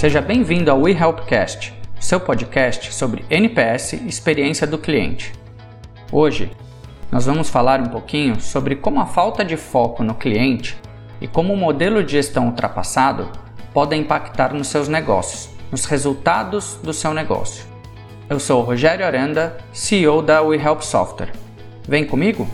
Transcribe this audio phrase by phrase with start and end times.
[0.00, 5.30] Seja bem-vindo ao WeHelpcast, seu podcast sobre NPS e experiência do cliente.
[6.10, 6.50] Hoje,
[7.12, 10.74] nós vamos falar um pouquinho sobre como a falta de foco no cliente
[11.20, 13.28] e como o modelo de gestão ultrapassado
[13.74, 17.66] podem impactar nos seus negócios, nos resultados do seu negócio.
[18.26, 21.34] Eu sou Rogério Aranda, CEO da WeHelp Software.
[21.86, 22.48] Vem comigo?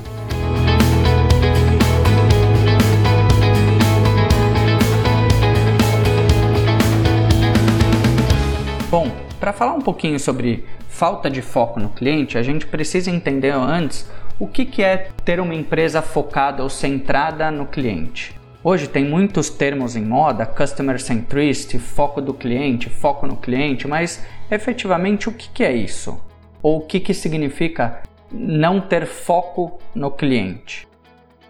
[9.56, 14.46] Falar um pouquinho sobre falta de foco no cliente, a gente precisa entender antes o
[14.46, 18.38] que, que é ter uma empresa focada ou centrada no cliente.
[18.62, 24.26] Hoje tem muitos termos em moda, customer centricity, foco do cliente, foco no cliente, mas
[24.50, 26.20] efetivamente o que, que é isso?
[26.62, 30.86] Ou o que, que significa não ter foco no cliente?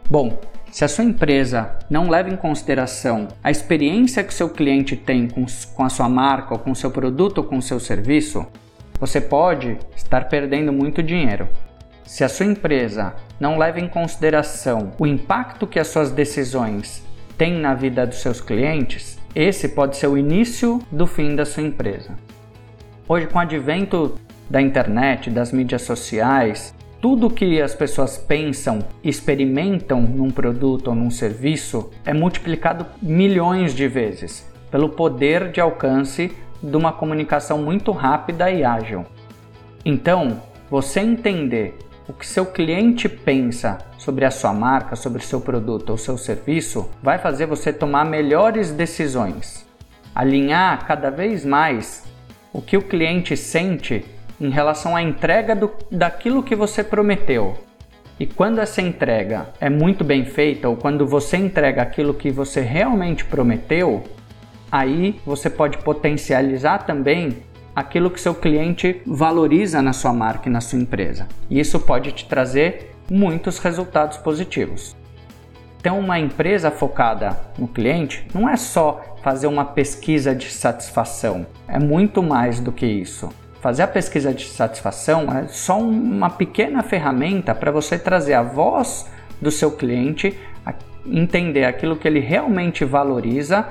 [0.08, 0.38] Bom,
[0.76, 5.26] se a sua empresa não leva em consideração a experiência que o seu cliente tem
[5.26, 8.46] com, a sua marca, ou com o seu produto ou com o seu serviço,
[9.00, 11.48] você pode estar perdendo muito dinheiro.
[12.04, 17.02] Se a sua empresa não leva em consideração o impacto que as suas decisões
[17.38, 21.62] têm na vida dos seus clientes, esse pode ser o início do fim da sua
[21.62, 22.18] empresa.
[23.08, 26.74] Hoje, com o advento da internet, das mídias sociais,
[27.06, 33.86] tudo que as pessoas pensam, experimentam num produto ou num serviço é multiplicado milhões de
[33.86, 39.06] vezes pelo poder de alcance de uma comunicação muito rápida e ágil.
[39.84, 45.90] Então, você entender o que seu cliente pensa sobre a sua marca, sobre seu produto
[45.90, 49.64] ou seu serviço, vai fazer você tomar melhores decisões.
[50.12, 52.02] Alinhar cada vez mais
[52.52, 54.04] o que o cliente sente
[54.40, 57.58] em relação à entrega do, daquilo que você prometeu.
[58.18, 62.60] E quando essa entrega é muito bem feita, ou quando você entrega aquilo que você
[62.60, 64.04] realmente prometeu,
[64.72, 67.38] aí você pode potencializar também
[67.74, 71.28] aquilo que seu cliente valoriza na sua marca e na sua empresa.
[71.50, 74.96] E isso pode te trazer muitos resultados positivos.
[75.78, 81.78] Então, uma empresa focada no cliente não é só fazer uma pesquisa de satisfação, é
[81.78, 83.28] muito mais do que isso.
[83.66, 89.10] Fazer a pesquisa de satisfação é só uma pequena ferramenta para você trazer a voz
[89.42, 90.38] do seu cliente,
[91.04, 93.66] entender aquilo que ele realmente valoriza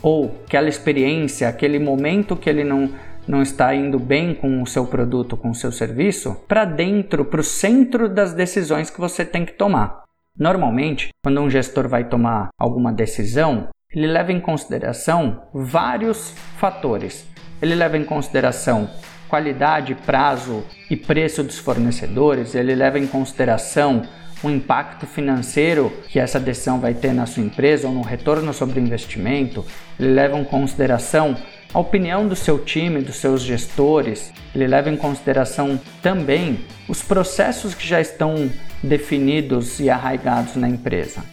[0.00, 2.88] ou aquela experiência, aquele momento que ele não,
[3.26, 7.40] não está indo bem com o seu produto, com o seu serviço, para dentro, para
[7.40, 10.04] o centro das decisões que você tem que tomar.
[10.38, 17.26] Normalmente, quando um gestor vai tomar alguma decisão, ele leva em consideração vários fatores.
[17.60, 18.88] Ele leva em consideração
[19.28, 24.02] qualidade, prazo e preço dos fornecedores, ele leva em consideração
[24.42, 28.80] o impacto financeiro que essa decisão vai ter na sua empresa ou no retorno sobre
[28.80, 29.64] investimento,
[29.98, 31.36] ele leva em consideração
[31.72, 37.74] a opinião do seu time, dos seus gestores, ele leva em consideração também os processos
[37.74, 38.48] que já estão
[38.80, 41.24] definidos e arraigados na empresa.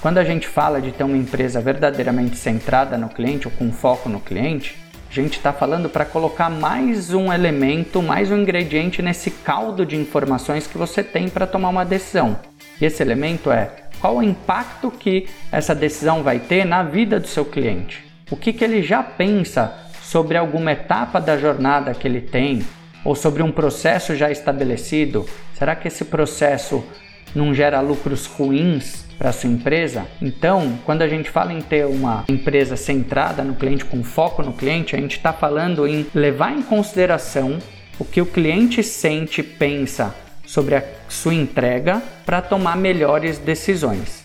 [0.00, 4.08] Quando a gente fala de ter uma empresa verdadeiramente centrada no cliente ou com foco
[4.08, 4.76] no cliente,
[5.10, 9.96] a gente está falando para colocar mais um elemento, mais um ingrediente nesse caldo de
[9.96, 12.38] informações que você tem para tomar uma decisão.
[12.78, 13.70] E esse elemento é
[14.00, 18.04] qual o impacto que essa decisão vai ter na vida do seu cliente.
[18.30, 22.62] O que, que ele já pensa sobre alguma etapa da jornada que ele tem
[23.02, 25.26] ou sobre um processo já estabelecido?
[25.54, 26.84] Será que esse processo
[27.34, 30.06] não gera lucros ruins para sua empresa.
[30.22, 34.52] Então, quando a gente fala em ter uma empresa centrada no cliente, com foco no
[34.52, 37.58] cliente, a gente está falando em levar em consideração
[37.98, 40.14] o que o cliente sente, pensa
[40.46, 44.24] sobre a sua entrega para tomar melhores decisões.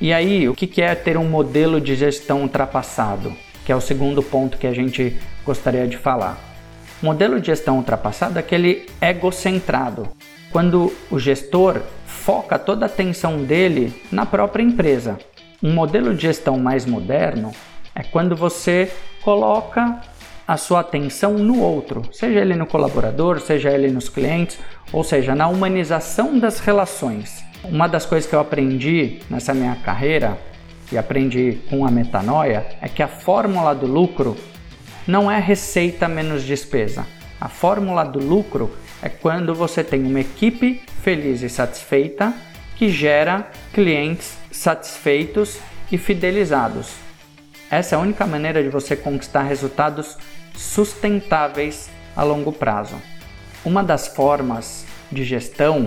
[0.00, 3.32] E aí, o que é ter um modelo de gestão ultrapassado?
[3.64, 6.38] Que é o segundo ponto que a gente gostaria de falar.
[7.02, 10.08] O modelo de gestão ultrapassado é aquele egocentrado,
[10.50, 11.80] quando o gestor
[12.22, 15.18] foca toda a atenção dele na própria empresa.
[15.60, 17.50] Um modelo de gestão mais moderno
[17.96, 18.92] é quando você
[19.22, 20.00] coloca
[20.46, 24.58] a sua atenção no outro, seja ele no colaborador, seja ele nos clientes,
[24.92, 27.44] ou seja, na humanização das relações.
[27.64, 30.38] Uma das coisas que eu aprendi nessa minha carreira
[30.92, 34.36] e aprendi com a metanoia é que a fórmula do lucro
[35.08, 37.04] não é receita menos despesa.
[37.40, 38.70] A fórmula do lucro
[39.02, 42.32] é quando você tem uma equipe feliz e satisfeita
[42.76, 45.58] que gera clientes satisfeitos
[45.90, 46.94] e fidelizados.
[47.70, 50.16] Essa é a única maneira de você conquistar resultados
[50.54, 52.96] sustentáveis a longo prazo.
[53.64, 55.86] Uma das formas de gestão,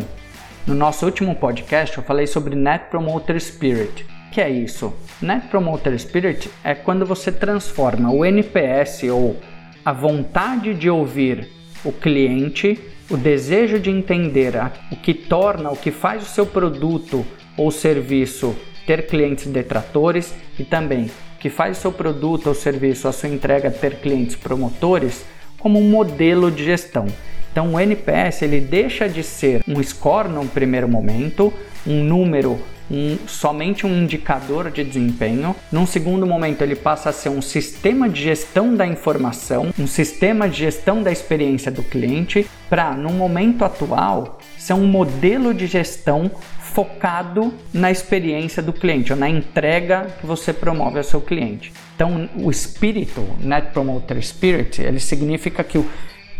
[0.65, 4.93] no nosso último podcast eu falei sobre Net Promoter Spirit, que é isso?
[5.21, 9.39] Net Promoter Spirit é quando você transforma o NPS ou
[9.83, 11.47] a vontade de ouvir
[11.83, 12.79] o cliente,
[13.09, 14.53] o desejo de entender
[14.91, 17.25] o que torna, o que faz o seu produto
[17.57, 18.55] ou serviço
[18.85, 23.29] ter clientes detratores e também o que faz o seu produto ou serviço, a sua
[23.29, 25.25] entrega ter clientes promotores
[25.59, 27.07] como um modelo de gestão.
[27.51, 31.53] Então o NPS ele deixa de ser um score no primeiro momento,
[31.87, 32.59] um número
[32.89, 35.55] um, somente um indicador de desempenho.
[35.71, 40.47] Num segundo momento, ele passa a ser um sistema de gestão da informação, um sistema
[40.47, 46.31] de gestão da experiência do cliente, para, no momento atual, ser um modelo de gestão
[46.59, 51.71] focado na experiência do cliente ou na entrega que você promove ao seu cliente.
[51.95, 55.89] Então, o espírito, Net Promoter Spirit, ele significa que o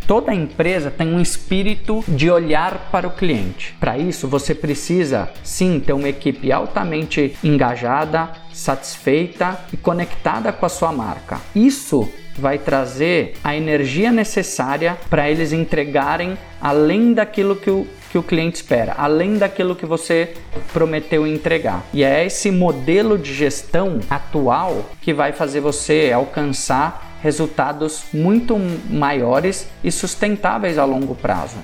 [0.07, 3.75] Toda empresa tem um espírito de olhar para o cliente.
[3.79, 10.69] Para isso, você precisa sim ter uma equipe altamente engajada, satisfeita e conectada com a
[10.69, 11.41] sua marca.
[11.55, 12.07] Isso
[12.37, 18.57] vai trazer a energia necessária para eles entregarem além daquilo que o, que o cliente
[18.57, 20.33] espera, além daquilo que você
[20.71, 21.83] prometeu entregar.
[21.93, 28.55] E é esse modelo de gestão atual que vai fazer você alcançar resultados muito
[28.87, 31.57] maiores e sustentáveis a longo prazo.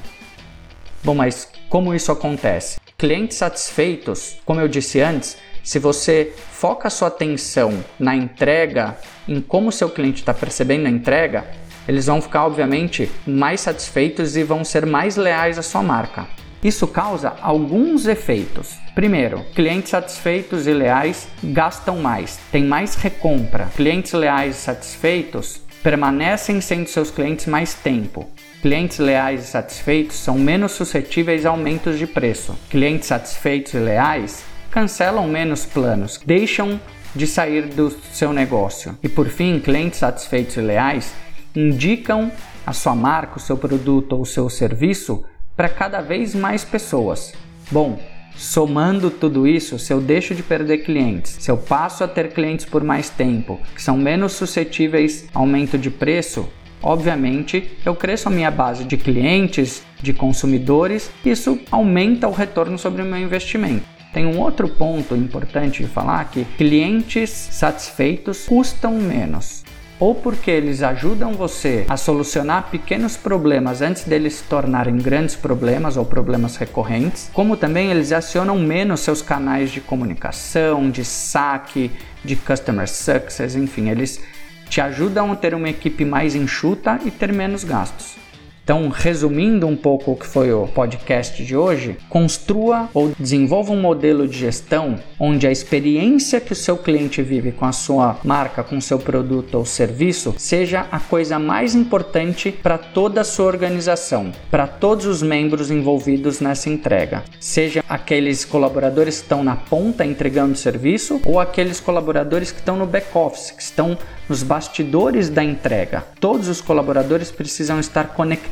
[1.04, 2.80] Bom, mas como isso acontece?
[2.98, 8.98] Clientes satisfeitos, como eu disse antes, se você foca sua atenção na entrega,
[9.28, 11.46] em como seu cliente está percebendo a entrega,
[11.88, 16.26] eles vão ficar, obviamente, mais satisfeitos e vão ser mais leais à sua marca.
[16.64, 18.78] Isso causa alguns efeitos.
[18.94, 23.66] Primeiro, clientes satisfeitos e leais gastam mais, têm mais recompra.
[23.76, 28.30] Clientes leais e satisfeitos permanecem sendo seus clientes mais tempo.
[28.62, 32.56] Clientes leais e satisfeitos são menos suscetíveis a aumentos de preço.
[32.70, 36.80] Clientes satisfeitos e leais cancelam menos planos, deixam
[37.16, 38.98] de sair do seu negócio.
[39.02, 41.12] E por fim, clientes satisfeitos e leais
[41.56, 42.32] indicam
[42.66, 45.26] a sua marca, o seu produto ou o seu serviço
[45.56, 47.34] para cada vez mais pessoas.
[47.72, 48.00] Bom,
[48.36, 52.66] somando tudo isso, se eu deixo de perder clientes, se eu passo a ter clientes
[52.66, 56.50] por mais tempo, que são menos suscetíveis a aumento de preço,
[56.82, 63.02] obviamente eu cresço a minha base de clientes, de consumidores, isso aumenta o retorno sobre
[63.02, 63.86] o meu investimento.
[64.14, 69.64] Tem um outro ponto importante de falar que clientes satisfeitos custam menos
[70.02, 75.96] ou porque eles ajudam você a solucionar pequenos problemas antes deles se tornarem grandes problemas
[75.96, 81.92] ou problemas recorrentes, como também eles acionam menos seus canais de comunicação, de saque,
[82.26, 84.20] de customer success, enfim, eles
[84.68, 88.16] te ajudam a ter uma equipe mais enxuta e ter menos gastos.
[88.64, 93.82] Então, resumindo um pouco o que foi o podcast de hoje, construa ou desenvolva um
[93.82, 98.64] modelo de gestão onde a experiência que o seu cliente vive com a sua marca,
[98.64, 103.48] com o seu produto ou serviço, seja a coisa mais importante para toda a sua
[103.48, 107.24] organização, para todos os membros envolvidos nessa entrega.
[107.40, 112.78] Seja aqueles colaboradores que estão na ponta entregando o serviço ou aqueles colaboradores que estão
[112.78, 113.98] no back office, que estão
[114.30, 116.06] nos bastidores da entrega.
[116.20, 118.52] Todos os colaboradores precisam estar conectados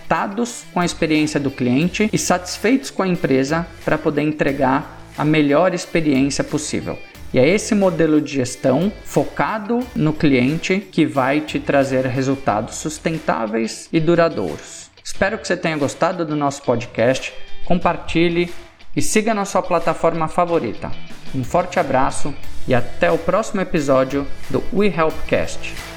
[0.74, 5.74] com a experiência do cliente e satisfeitos com a empresa para poder entregar a melhor
[5.74, 6.98] experiência possível.
[7.32, 13.88] E é esse modelo de gestão focado no cliente que vai te trazer resultados sustentáveis
[13.94, 14.90] e duradouros.
[15.04, 17.34] Espero que você tenha gostado do nosso podcast.
[17.66, 18.52] Compartilhe
[18.96, 20.92] e siga na sua plataforma favorita.
[21.36, 22.34] Um forte abraço
[22.68, 25.89] e até o próximo episódio do We Helpcast.